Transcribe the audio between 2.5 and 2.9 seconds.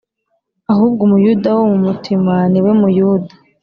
ni we